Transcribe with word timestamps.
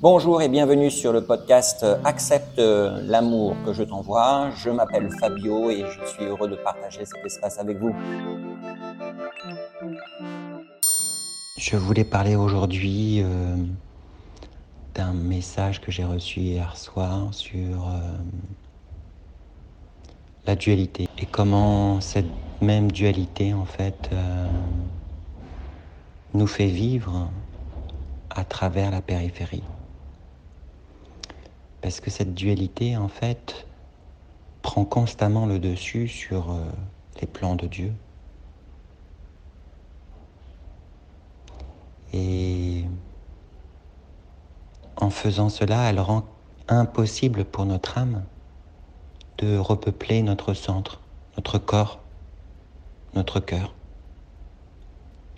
Bonjour 0.00 0.42
et 0.42 0.48
bienvenue 0.48 0.90
sur 0.92 1.12
le 1.12 1.24
podcast 1.24 1.84
Accepte 2.04 2.58
l'amour 2.58 3.56
que 3.64 3.72
je 3.72 3.82
t'envoie. 3.82 4.50
Je 4.56 4.70
m'appelle 4.70 5.10
Fabio 5.18 5.68
et 5.70 5.84
je 5.90 6.06
suis 6.06 6.24
heureux 6.24 6.48
de 6.48 6.54
partager 6.54 7.04
cet 7.04 7.26
espace 7.26 7.58
avec 7.58 7.78
vous. 7.78 7.92
Je 11.56 11.76
voulais 11.76 12.04
parler 12.04 12.36
aujourd'hui 12.36 13.22
euh, 13.22 13.56
d'un 14.94 15.12
message 15.12 15.80
que 15.80 15.90
j'ai 15.90 16.04
reçu 16.04 16.40
hier 16.40 16.76
soir 16.76 17.34
sur 17.34 17.88
euh, 17.88 18.00
la 20.46 20.54
dualité 20.54 21.08
et 21.18 21.26
comment 21.26 22.00
cette 22.00 22.30
même 22.60 22.92
dualité 22.92 23.52
en 23.52 23.64
fait 23.64 24.10
euh, 24.12 24.46
nous 26.34 26.46
fait 26.46 26.66
vivre 26.66 27.30
à 28.30 28.44
travers 28.44 28.90
la 28.90 29.02
périphérie. 29.02 29.62
Parce 31.80 32.00
que 32.00 32.10
cette 32.10 32.34
dualité 32.34 32.96
en 32.96 33.08
fait 33.08 33.66
prend 34.62 34.84
constamment 34.84 35.46
le 35.46 35.58
dessus 35.58 36.08
sur 36.08 36.52
euh, 36.52 36.64
les 37.20 37.26
plans 37.26 37.56
de 37.56 37.66
Dieu. 37.66 37.92
Et 42.12 42.84
en 44.96 45.10
faisant 45.10 45.48
cela, 45.48 45.90
elle 45.90 46.00
rend 46.00 46.24
impossible 46.68 47.44
pour 47.44 47.66
notre 47.66 47.98
âme 47.98 48.22
de 49.38 49.56
repeupler 49.56 50.22
notre 50.22 50.54
centre, 50.54 51.00
notre 51.36 51.58
corps, 51.58 52.00
notre 53.14 53.40
cœur, 53.40 53.74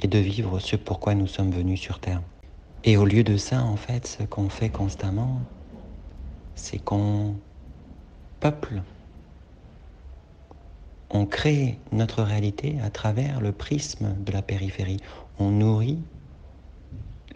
et 0.05 0.07
de 0.07 0.19
vivre 0.19 0.59
ce 0.59 0.77
pourquoi 0.77 1.15
nous 1.15 1.27
sommes 1.27 1.51
venus 1.51 1.81
sur 1.81 1.99
Terre. 1.99 2.21
Et 2.85 2.99
au 2.99 3.07
lieu 3.07 3.25
de 3.25 3.39
ça, 3.39 3.63
en 3.63 3.77
fait, 3.77 4.07
ce 4.07 4.23
qu'on 4.23 4.51
fait 4.51 4.69
constamment, 4.69 5.41
c'est 6.55 6.79
qu'on 6.79 7.35
peuple, 8.39 8.83
on 11.09 11.25
crée 11.25 11.79
notre 11.91 12.23
réalité 12.23 12.77
à 12.83 12.91
travers 12.91 13.41
le 13.41 13.53
prisme 13.53 14.15
de 14.23 14.31
la 14.31 14.43
périphérie. 14.43 15.01
On 15.39 15.51
nourrit 15.51 15.99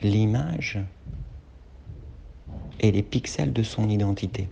l'image 0.03 0.79
et 2.81 2.93
les 2.93 3.03
pixels 3.03 3.55
de 3.55 3.63
son 3.63 3.89
identité 3.89 4.51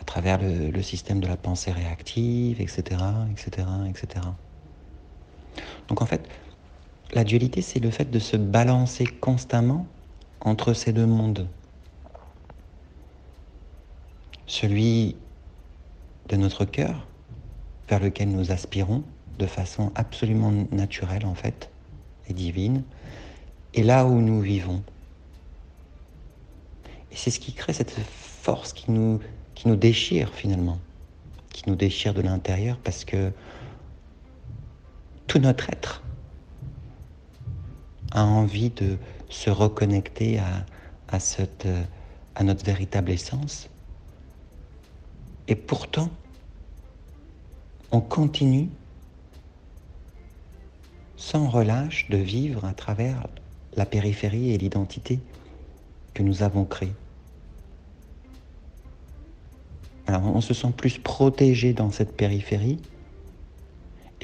à 0.00 0.04
travers 0.04 0.38
le, 0.40 0.82
système 0.82 1.18
de 1.18 1.26
la 1.26 1.36
pensée 1.36 1.72
réactive, 1.72 2.60
etc., 2.60 3.00
etc., 3.32 3.66
etc. 3.88 4.20
Donc 5.88 6.02
en 6.02 6.06
fait, 6.06 6.28
la 7.12 7.24
dualité, 7.24 7.62
c'est 7.62 7.80
le 7.80 7.90
fait 7.90 8.10
de 8.10 8.18
se 8.18 8.36
balancer 8.36 9.06
constamment 9.06 9.86
entre 10.40 10.72
ces 10.72 10.92
deux 10.92 11.06
mondes. 11.06 11.48
Celui 14.46 15.16
de 16.28 16.36
notre 16.36 16.64
cœur, 16.64 17.06
vers 17.88 18.00
lequel 18.00 18.30
nous 18.30 18.50
aspirons 18.50 19.04
de 19.38 19.46
façon 19.46 19.92
absolument 19.94 20.52
naturelle 20.70 21.26
en 21.26 21.34
fait, 21.34 21.70
et 22.28 22.34
divine, 22.34 22.82
et 23.74 23.82
là 23.82 24.06
où 24.06 24.20
nous 24.20 24.40
vivons. 24.40 24.82
Et 27.12 27.16
c'est 27.16 27.30
ce 27.30 27.40
qui 27.40 27.52
crée 27.52 27.72
cette 27.72 27.92
force 27.92 28.72
qui 28.72 28.90
nous, 28.90 29.20
qui 29.54 29.68
nous 29.68 29.76
déchire 29.76 30.32
finalement, 30.34 30.78
qui 31.50 31.68
nous 31.68 31.76
déchire 31.76 32.14
de 32.14 32.22
l'intérieur 32.22 32.78
parce 32.82 33.04
que 33.04 33.32
tout 35.26 35.38
notre 35.38 35.70
être 35.70 36.02
a 38.10 38.24
envie 38.24 38.70
de 38.70 38.96
se 39.28 39.50
reconnecter 39.50 40.38
à, 40.38 40.64
notre 42.42 42.64
véritable 42.64 43.10
essence. 43.10 43.68
Et 45.48 45.54
pourtant, 45.54 46.10
on 47.90 48.00
continue 48.00 48.68
sans 51.16 51.48
relâche 51.48 52.08
de 52.10 52.16
vivre 52.16 52.64
à 52.64 52.74
travers 52.74 53.26
la 53.76 53.86
périphérie 53.86 54.52
et 54.52 54.58
l'identité 54.58 55.20
que 56.12 56.22
nous 56.22 56.42
avons 56.42 56.64
créée. 56.64 56.92
On 60.08 60.40
se 60.40 60.54
sent 60.54 60.72
plus 60.76 60.98
protégé 60.98 61.72
dans 61.72 61.90
cette 61.90 62.16
périphérie. 62.16 62.78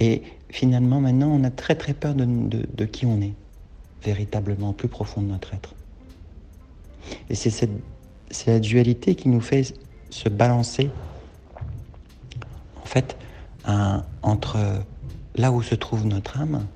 Et 0.00 0.22
finalement, 0.48 1.00
maintenant, 1.00 1.28
on 1.28 1.44
a 1.44 1.50
très 1.50 1.74
très 1.74 1.94
peur 1.94 2.14
de, 2.14 2.84
qui 2.86 3.06
on 3.06 3.20
est, 3.20 3.34
véritablement, 4.02 4.72
plus 4.72 4.88
profond 4.88 5.22
de 5.22 5.28
notre 5.28 5.54
être. 5.54 5.74
Et 7.28 7.34
c'est 7.34 7.68
la 8.46 8.60
dualité 8.60 9.14
qui 9.14 9.28
nous 9.28 9.40
fait 9.40 9.74
se 10.10 10.28
balancer, 10.28 10.90
en 12.82 12.86
fait, 12.86 13.16
entre 14.22 14.58
là 15.36 15.52
où 15.52 15.62
se 15.62 15.74
trouve 15.74 16.06
notre 16.06 16.40
âme 16.40 16.66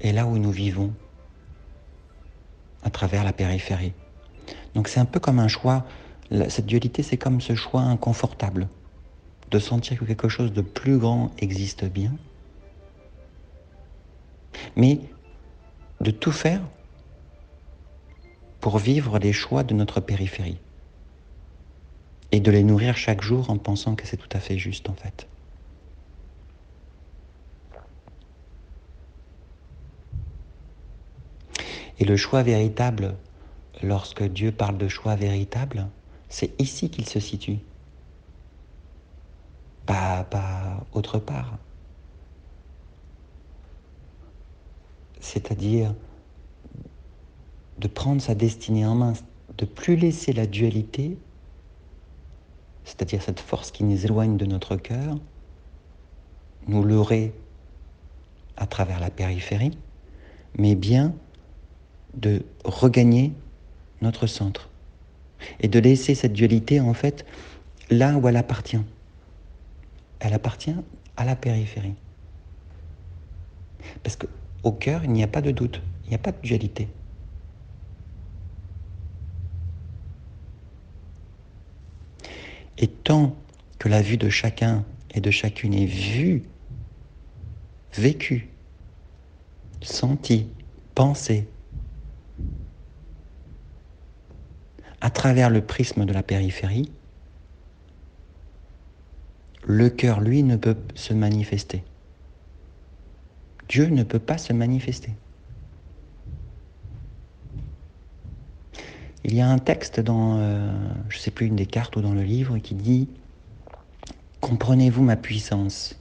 et 0.00 0.12
là 0.12 0.26
où 0.26 0.36
nous 0.38 0.50
vivons, 0.50 0.92
à 2.82 2.90
travers 2.90 3.24
la 3.24 3.32
périphérie. 3.32 3.92
Donc 4.74 4.88
c'est 4.88 5.00
un 5.00 5.04
peu 5.04 5.20
comme 5.20 5.38
un 5.38 5.48
choix 5.48 5.84
cette 6.48 6.66
dualité, 6.66 7.02
c'est 7.02 7.16
comme 7.16 7.40
ce 7.40 7.54
choix 7.54 7.82
inconfortable 7.82 8.68
de 9.50 9.58
sentir 9.58 9.98
que 9.98 10.04
quelque 10.04 10.28
chose 10.28 10.52
de 10.52 10.60
plus 10.60 10.96
grand 10.96 11.32
existe 11.38 11.84
bien, 11.84 12.12
mais 14.76 15.00
de 16.00 16.10
tout 16.10 16.32
faire 16.32 16.62
pour 18.60 18.78
vivre 18.78 19.18
les 19.18 19.32
choix 19.32 19.62
de 19.62 19.74
notre 19.74 20.00
périphérie 20.00 20.58
et 22.32 22.40
de 22.40 22.50
les 22.50 22.62
nourrir 22.62 22.96
chaque 22.96 23.22
jour 23.22 23.50
en 23.50 23.58
pensant 23.58 23.94
que 23.94 24.06
c'est 24.06 24.16
tout 24.16 24.28
à 24.32 24.40
fait 24.40 24.58
juste 24.58 24.88
en 24.88 24.94
fait. 24.94 25.26
Et 31.98 32.04
le 32.04 32.16
choix 32.16 32.42
véritable, 32.42 33.14
lorsque 33.82 34.22
Dieu 34.22 34.52
parle 34.52 34.78
de 34.78 34.88
choix 34.88 35.16
véritable, 35.16 35.86
c'est 36.30 36.58
ici 36.58 36.88
qu'il 36.88 37.06
se 37.06 37.20
situe. 37.20 37.58
Pas, 39.84 40.24
pas 40.24 40.86
autre 40.92 41.18
part. 41.18 41.58
C'est-à-dire 45.20 45.94
de 47.78 47.88
prendre 47.88 48.20
sa 48.20 48.34
destinée 48.34 48.84
en 48.84 48.94
main, 48.94 49.12
de 49.56 49.64
plus 49.64 49.96
laisser 49.96 50.32
la 50.32 50.46
dualité, 50.46 51.16
c'est-à-dire 52.84 53.22
cette 53.22 53.40
force 53.40 53.70
qui 53.70 53.84
nous 53.84 54.04
éloigne 54.04 54.36
de 54.36 54.46
notre 54.46 54.76
cœur, 54.76 55.16
nous 56.66 56.84
leurrer 56.84 57.32
à 58.56 58.66
travers 58.66 59.00
la 59.00 59.10
périphérie, 59.10 59.76
mais 60.58 60.74
bien 60.74 61.14
de 62.14 62.44
regagner 62.64 63.32
notre 64.02 64.26
centre 64.26 64.68
et 65.60 65.68
de 65.68 65.78
laisser 65.78 66.14
cette 66.14 66.32
dualité 66.32 66.80
en 66.80 66.92
fait 66.92 67.24
là 67.90 68.16
où 68.16 68.28
elle 68.28 68.36
appartient. 68.36 68.80
Elle 70.20 70.34
appartient 70.34 70.74
à 71.16 71.24
la 71.24 71.36
périphérie. 71.36 71.94
Parce 74.02 74.16
qu'au 74.62 74.72
cœur, 74.72 75.04
il 75.04 75.12
n'y 75.12 75.22
a 75.22 75.28
pas 75.28 75.40
de 75.42 75.50
doute, 75.50 75.82
il 76.04 76.10
n'y 76.10 76.14
a 76.14 76.18
pas 76.18 76.32
de 76.32 76.40
dualité. 76.40 76.88
Et 82.78 82.88
tant 82.88 83.36
que 83.78 83.88
la 83.88 84.00
vue 84.02 84.16
de 84.16 84.28
chacun 84.28 84.84
et 85.10 85.20
de 85.20 85.30
chacune 85.30 85.74
est 85.74 85.86
vue, 85.86 86.44
vécue, 87.94 88.48
sentie, 89.82 90.48
pensée, 90.94 91.48
à 95.00 95.10
travers 95.10 95.50
le 95.50 95.64
prisme 95.64 96.04
de 96.04 96.12
la 96.12 96.22
périphérie, 96.22 96.90
le 99.62 99.90
cœur, 99.90 100.20
lui, 100.20 100.42
ne 100.42 100.56
peut 100.56 100.76
se 100.94 101.12
manifester. 101.12 101.84
Dieu 103.70 103.86
ne 103.86 104.02
peut 104.02 104.18
pas 104.18 104.36
se 104.36 104.52
manifester. 104.52 105.12
Il 109.22 109.32
y 109.32 109.40
a 109.40 109.48
un 109.48 109.60
texte 109.60 110.00
dans, 110.00 110.38
euh, 110.38 110.72
je 111.08 111.18
ne 111.18 111.20
sais 111.20 111.30
plus, 111.30 111.46
une 111.46 111.54
des 111.54 111.66
cartes 111.66 111.94
ou 111.94 112.00
dans 112.00 112.12
le 112.12 112.24
livre 112.24 112.58
qui 112.58 112.74
dit 112.74 113.08
Comprenez-vous 114.40 115.04
ma 115.04 115.14
puissance? 115.14 115.94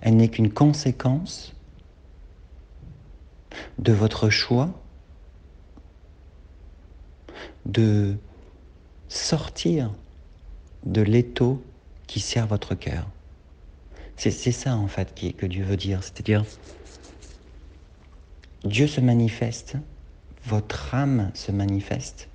Elle 0.00 0.14
n'est 0.14 0.28
qu'une 0.28 0.52
conséquence 0.52 1.54
de 3.80 3.92
votre 3.92 4.30
choix 4.30 4.70
de 7.66 8.14
sortir 9.08 9.92
de 10.86 11.02
l'étau 11.02 11.64
qui 12.06 12.20
sert 12.20 12.46
votre 12.46 12.76
cœur. 12.76 13.08
C'est 14.28 14.52
ça 14.52 14.76
en 14.76 14.86
fait 14.86 15.14
que 15.38 15.46
Dieu 15.46 15.64
veut 15.64 15.78
dire, 15.78 16.02
c'est-à-dire 16.04 16.44
Dieu 18.64 18.86
se 18.86 19.00
manifeste, 19.00 19.78
votre 20.44 20.94
âme 20.94 21.30
se 21.32 21.50
manifeste, 21.50 22.28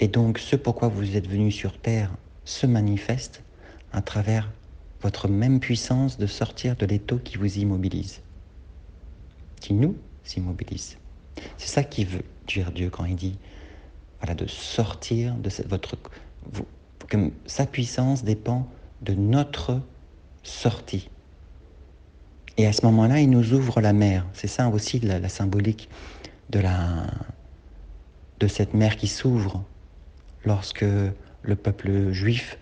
et 0.00 0.08
donc 0.08 0.38
ce 0.38 0.56
pourquoi 0.56 0.88
vous 0.88 1.16
êtes 1.16 1.28
venu 1.28 1.52
sur 1.52 1.78
Terre 1.78 2.10
se 2.46 2.66
manifeste 2.66 3.42
à 3.92 4.00
travers 4.00 4.50
votre 5.02 5.28
même 5.28 5.60
puissance 5.60 6.16
de 6.16 6.26
sortir 6.26 6.76
de 6.76 6.86
l'étau 6.86 7.18
qui 7.18 7.36
vous 7.36 7.58
immobilise, 7.58 8.22
qui 9.60 9.74
nous 9.74 9.96
immobilise. 10.34 10.96
C'est 11.58 11.68
ça 11.68 11.84
qui 11.84 12.06
veut 12.06 12.24
dire 12.46 12.72
Dieu 12.72 12.88
quand 12.88 13.04
il 13.04 13.16
dit 13.16 13.36
voilà, 14.20 14.34
de 14.34 14.46
sortir 14.46 15.34
de 15.34 15.50
cette, 15.50 15.68
votre... 15.68 15.98
que 17.06 17.30
sa 17.44 17.66
puissance 17.66 18.24
dépend 18.24 18.66
de 19.02 19.12
notre 19.12 19.82
sortie. 20.48 21.10
Et 22.56 22.66
à 22.66 22.72
ce 22.72 22.84
moment-là, 22.86 23.20
il 23.20 23.30
nous 23.30 23.52
ouvre 23.52 23.80
la 23.80 23.92
mer. 23.92 24.26
C'est 24.32 24.48
ça 24.48 24.68
aussi 24.68 24.98
la, 25.00 25.20
la 25.20 25.28
symbolique 25.28 25.88
de, 26.50 26.58
la, 26.58 27.06
de 28.40 28.48
cette 28.48 28.74
mer 28.74 28.96
qui 28.96 29.06
s'ouvre 29.06 29.64
lorsque 30.44 30.84
le 31.42 31.56
peuple 31.56 32.12
juif 32.12 32.58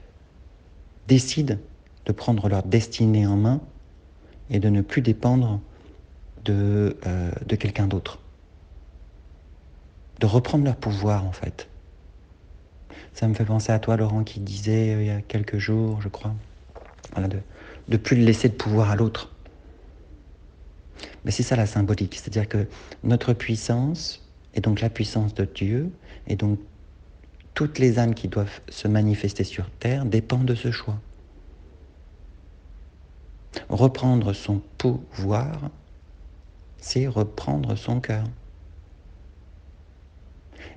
décide 1.09 1.59
de 2.05 2.13
prendre 2.13 2.49
leur 2.49 2.63
destinée 2.63 3.27
en 3.27 3.37
main 3.37 3.61
et 4.51 4.59
de 4.59 4.69
ne 4.69 4.81
plus 4.81 5.03
dépendre 5.03 5.61
de, 6.45 6.97
euh, 7.07 7.31
de 7.47 7.57
quelqu'un 7.57 7.87
d'autre. 7.87 8.21
De 10.21 10.27
reprendre 10.27 10.65
leur 10.65 10.77
pouvoir 10.77 11.25
en 11.27 11.33
fait. 11.33 11.69
Ça 13.13 13.29
me 13.29 13.35
fait 13.35 13.45
penser 13.45 13.73
à 13.73 13.79
toi 13.79 13.97
Laurent 13.97 14.25
qui 14.25 14.41
disait 14.41 14.95
euh, 14.95 15.03
il 15.03 15.07
y 15.07 15.11
a 15.11 15.21
quelques 15.21 15.59
jours, 15.59 16.01
je 16.01 16.09
crois, 16.09 16.35
voilà, 17.13 17.29
de 17.29 17.39
ne 17.89 17.97
plus 17.97 18.17
laisser 18.17 18.49
de 18.49 18.55
pouvoir 18.55 18.91
à 18.91 18.97
l'autre. 18.97 19.31
Mais 21.25 21.31
c'est 21.31 21.43
ça 21.43 21.57
la 21.57 21.67
symbolique, 21.67 22.15
c'est-à-dire 22.15 22.49
que 22.49 22.67
notre 23.03 23.33
puissance, 23.33 24.25
et 24.55 24.61
donc 24.61 24.81
la 24.81 24.91
puissance 24.91 25.35
de 25.35 25.45
Dieu, 25.45 25.91
et 26.27 26.37
donc 26.37 26.59
toutes 27.55 27.79
les 27.79 27.99
âmes 27.99 28.15
qui 28.15 28.29
doivent 28.29 28.61
se 28.69 28.87
manifester 28.87 29.45
sur 29.45 29.71
Terre 29.71 30.05
dépendent 30.05 30.47
de 30.47 30.55
ce 30.55 30.71
choix. 30.71 30.99
Reprendre 33.69 34.33
son 34.33 34.61
pouvoir, 34.79 35.71
c'est 36.79 37.07
reprendre 37.07 37.75
son 37.75 38.01
cœur. 38.01 38.25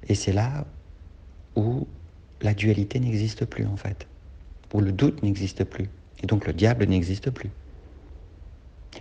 Et 0.08 0.16
c'est 0.16 0.32
là 0.32 0.66
où 1.56 1.88
la 2.42 2.54
dualité 2.54 3.00
n'existe 3.00 3.46
plus 3.46 3.66
en 3.66 3.76
fait, 3.76 4.08
où 4.74 4.80
le 4.80 4.92
doute 4.92 5.22
n'existe 5.22 5.64
plus, 5.66 5.90
et 6.22 6.28
donc 6.28 6.46
le 6.46 6.54
diable 6.54 6.86
n'existe 6.86 7.30
plus. 7.30 7.50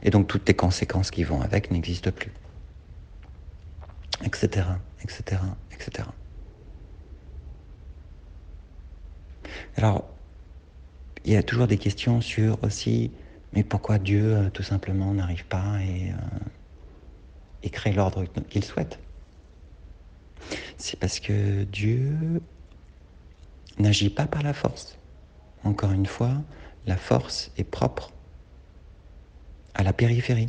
Et 0.03 0.11
donc 0.11 0.29
toutes 0.29 0.47
les 0.49 0.55
conséquences 0.55 1.11
qui 1.11 1.25
vont 1.25 1.41
avec 1.41 1.70
n'existent 1.70 2.12
plus. 2.12 2.32
Etc. 4.25 4.67
etc. 5.03 5.41
etc. 5.73 6.09
Alors, 9.76 10.09
il 11.25 11.32
y 11.32 11.37
a 11.37 11.43
toujours 11.43 11.67
des 11.67 11.79
questions 11.79 12.20
sur 12.20 12.62
aussi, 12.65 13.12
mais 13.53 13.62
pourquoi 13.62 13.99
Dieu 13.99 14.35
euh, 14.35 14.50
tout 14.50 14.62
simplement 14.62 15.12
n'arrive 15.15 15.44
pas 15.47 15.79
et, 15.82 16.11
euh, 16.11 17.69
crée 17.70 17.93
l'ordre 17.93 18.25
qu'il 18.49 18.65
souhaite? 18.65 18.99
C'est 20.79 20.99
parce 20.99 21.20
que 21.20 21.65
Dieu 21.65 22.41
n'agit 23.79 24.11
pas 24.11 24.26
par 24.26 24.43
la 24.43 24.53
force. 24.53 24.99
Encore 25.65 25.93
une 25.93 26.06
fois, 26.06 26.43
la 26.88 26.96
force 26.96 27.52
est 27.58 27.64
propre 27.64 28.12
à 29.75 29.82
la 29.82 29.93
périphérie. 29.93 30.49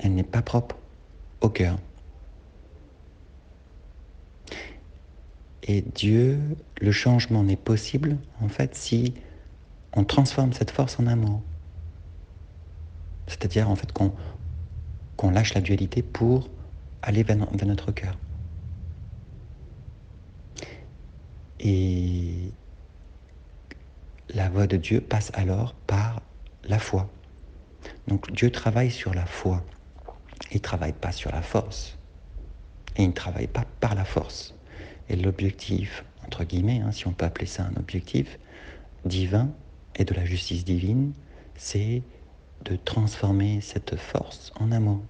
Elle 0.00 0.14
n'est 0.14 0.24
pas 0.24 0.42
propre 0.42 0.76
au 1.40 1.48
cœur. 1.48 1.78
Et 5.62 5.80
Dieu, 5.80 6.40
le 6.80 6.90
changement 6.90 7.44
n'est 7.44 7.56
possible, 7.56 8.18
en 8.40 8.48
fait, 8.48 8.74
si 8.74 9.14
on 9.94 10.04
transforme 10.04 10.52
cette 10.52 10.72
force 10.72 10.98
en 10.98 11.06
amour. 11.06 11.42
C'est-à-dire, 13.28 13.70
en 13.70 13.76
fait, 13.76 13.92
qu'on 13.92 15.30
lâche 15.30 15.54
la 15.54 15.60
dualité 15.60 16.02
pour 16.02 16.50
aller 17.02 17.22
vers, 17.22 17.36
vers 17.36 17.66
notre 17.68 17.92
cœur. 17.92 18.16
Et 21.68 22.52
la 24.28 24.48
voie 24.48 24.68
de 24.68 24.76
Dieu 24.76 25.00
passe 25.00 25.32
alors 25.34 25.74
par 25.74 26.22
la 26.62 26.78
foi. 26.78 27.10
Donc 28.06 28.30
Dieu 28.30 28.52
travaille 28.52 28.92
sur 28.92 29.12
la 29.12 29.26
foi. 29.26 29.64
Il 30.52 30.58
ne 30.58 30.62
travaille 30.62 30.92
pas 30.92 31.10
sur 31.10 31.32
la 31.32 31.42
force. 31.42 31.98
Et 32.96 33.02
il 33.02 33.08
ne 33.08 33.12
travaille 33.12 33.48
pas 33.48 33.64
par 33.80 33.96
la 33.96 34.04
force. 34.04 34.54
Et 35.08 35.16
l'objectif, 35.16 36.04
entre 36.24 36.44
guillemets, 36.44 36.82
hein, 36.82 36.92
si 36.92 37.08
on 37.08 37.12
peut 37.12 37.26
appeler 37.26 37.46
ça 37.46 37.64
un 37.64 37.74
objectif 37.80 38.38
divin 39.04 39.50
et 39.96 40.04
de 40.04 40.14
la 40.14 40.24
justice 40.24 40.64
divine, 40.64 41.14
c'est 41.56 42.04
de 42.64 42.76
transformer 42.76 43.60
cette 43.60 43.96
force 43.96 44.52
en 44.60 44.70
amour. 44.70 45.02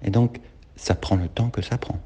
Et 0.00 0.08
donc, 0.08 0.40
ça 0.76 0.94
prend 0.94 1.16
le 1.16 1.28
temps 1.28 1.50
que 1.50 1.60
ça 1.60 1.76
prend. 1.76 2.00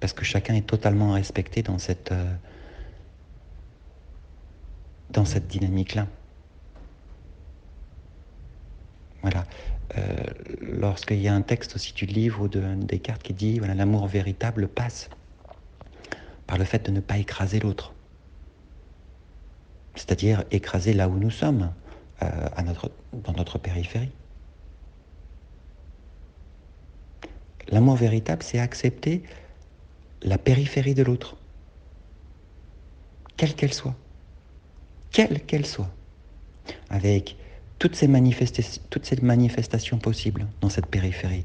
Parce 0.00 0.12
que 0.12 0.24
chacun 0.24 0.54
est 0.54 0.66
totalement 0.66 1.12
respecté 1.12 1.62
dans 1.62 1.78
cette, 1.78 2.12
euh, 2.12 2.34
dans 5.10 5.24
cette 5.24 5.48
dynamique-là. 5.48 6.06
Voilà. 9.22 9.44
Euh, 9.96 10.16
lorsqu'il 10.60 11.20
y 11.20 11.28
a 11.28 11.34
un 11.34 11.42
texte 11.42 11.74
aussi 11.74 11.94
du 11.94 12.04
livre 12.06 12.42
ou 12.42 12.48
de, 12.48 12.74
des 12.74 12.98
cartes 12.98 13.22
qui 13.22 13.32
dit 13.32 13.58
voilà, 13.58 13.74
l'amour 13.74 14.06
véritable 14.06 14.68
passe 14.68 15.08
par 16.46 16.58
le 16.58 16.64
fait 16.64 16.84
de 16.86 16.90
ne 16.90 17.00
pas 17.00 17.18
écraser 17.18 17.58
l'autre. 17.58 17.94
C'est-à-dire 19.94 20.44
écraser 20.50 20.92
là 20.92 21.08
où 21.08 21.16
nous 21.18 21.30
sommes, 21.30 21.72
euh, 22.22 22.48
à 22.56 22.62
notre, 22.62 22.90
dans 23.12 23.32
notre 23.32 23.58
périphérie. 23.58 24.12
L'amour 27.68 27.96
véritable, 27.96 28.42
c'est 28.42 28.58
accepter 28.58 29.22
la 30.22 30.38
périphérie 30.38 30.94
de 30.94 31.02
l'autre, 31.02 31.36
quelle 33.36 33.54
qu'elle 33.54 33.72
soit, 33.72 33.94
quelle 35.10 35.40
qu'elle 35.44 35.66
soit, 35.66 35.90
avec 36.90 37.36
toutes 37.78 37.94
ces, 37.94 38.08
manifestations, 38.08 39.98
possibles 39.98 40.46
dans 40.60 40.68
cette 40.68 40.86
périphérie. 40.86 41.44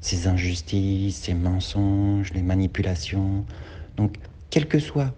Ces 0.00 0.28
injustices, 0.28 1.16
ces 1.16 1.34
mensonges, 1.34 2.32
les 2.32 2.42
manipulations. 2.42 3.44
Donc, 3.96 4.16
quel 4.50 4.68
que 4.68 4.78
soit 4.78 5.12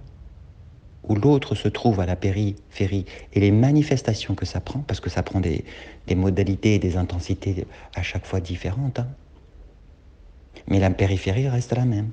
où 1.06 1.14
l'autre 1.14 1.54
se 1.54 1.68
trouve 1.68 2.00
à 2.00 2.06
la 2.06 2.16
périphérie 2.16 3.04
et 3.32 3.40
les 3.40 3.50
manifestations 3.50 4.34
que 4.34 4.46
ça 4.46 4.60
prend, 4.60 4.80
parce 4.80 5.00
que 5.00 5.10
ça 5.10 5.22
prend 5.22 5.40
des, 5.40 5.64
modalités 6.14 6.74
et 6.76 6.78
des 6.78 6.96
intensités 6.96 7.66
à 7.94 8.02
chaque 8.02 8.26
fois 8.26 8.40
différentes, 8.40 8.98
hein. 8.98 9.08
Mais 10.68 10.78
la 10.78 10.90
périphérie 10.90 11.48
reste 11.48 11.72
la 11.72 11.84
même. 11.84 12.10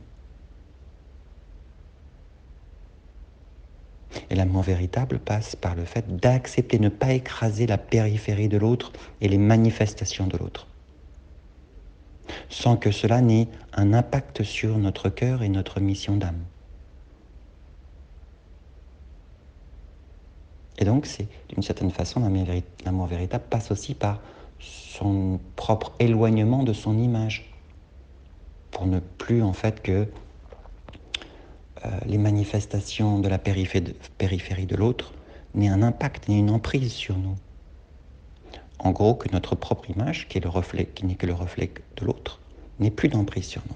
Et 4.30 4.36
l'amour 4.36 4.64
véritable 4.64 5.20
passe 5.20 5.56
par 5.56 5.76
le 5.76 5.86
fait 5.86 6.18
d'accepter, 6.18 6.80
ne 6.80 6.90
pas 6.90 7.14
écraser 7.14 7.68
la 7.68 7.78
périphérie 7.78 8.50
de 8.50 8.58
l'autre 8.58 8.92
et 9.22 9.28
les 9.28 9.38
manifestations 9.38 10.28
de 10.28 10.38
l'autre, 10.38 10.68
sans 12.50 12.78
que 12.78 12.92
cela 12.92 13.22
n'ait 13.22 13.48
un 13.74 13.94
impact 13.94 14.44
sur 14.44 14.78
notre 14.78 15.10
cœur 15.10 15.44
et 15.44 15.50
notre 15.50 15.80
mission 15.80 16.18
d'âme. 16.18 16.44
Et 20.80 20.86
donc, 20.86 21.06
c'est 21.06 21.28
d'une 21.50 21.64
certaine 21.64 21.92
façon, 21.92 22.22
l'amour 22.86 23.08
véritable 23.08 23.46
passe 23.50 23.72
aussi 23.72 23.96
par 23.96 24.20
son 24.60 25.40
propre 25.56 25.94
éloignement 26.00 26.64
de 26.64 26.74
son 26.74 26.98
image, 26.98 27.50
pour 28.78 28.86
ne 28.86 29.00
plus 29.00 29.42
en 29.42 29.54
fait 29.54 29.82
que 29.82 30.08
euh, 31.84 31.90
les 32.06 32.20
manifestations 32.20 33.18
de 33.18 33.28
la 33.28 33.40
périphérie 33.40 34.68
de, 34.68 34.76
l'autre 34.76 35.14
n'aient 35.56 35.68
un 35.68 35.82
impact, 35.82 36.30
ni 36.30 36.38
une 36.38 36.52
emprise 36.52 36.94
sur 36.94 37.18
nous. 37.18 37.36
En 38.78 38.92
gros, 38.92 39.16
que 39.16 39.30
notre 39.34 39.56
propre 39.56 39.90
image, 39.90 40.28
qui 40.28 40.38
est 40.38 40.42
le 40.42 40.50
reflet, 40.50 40.86
qui 40.86 41.08
n'est 41.08 41.16
que 41.16 41.26
le 41.26 41.34
reflet 41.34 41.72
de 41.96 42.06
l'autre, 42.06 42.40
n'ait 42.80 42.92
plus 42.92 43.10
d'emprise 43.10 43.46
sur 43.46 43.64
nous. 43.68 43.76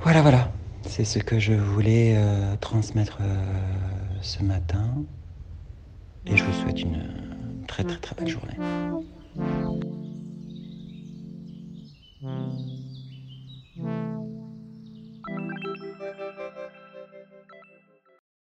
Voilà, 0.00 0.22
voilà. 0.22 0.50
C'est 0.86 1.04
ce 1.04 1.18
que 1.18 1.38
je 1.38 1.52
voulais 1.52 2.14
euh, 2.16 2.56
transmettre 2.62 3.18
euh, 3.20 3.44
ce 4.22 4.42
matin. 4.42 4.86
Et 6.24 6.34
je 6.34 6.44
vous 6.44 6.62
souhaite 6.62 6.80
une 6.80 7.66
très 7.68 7.84
très 7.84 7.98
très 7.98 8.14
belle 8.14 8.28
journée. 8.28 8.56
Mm-hmm. 9.36 9.90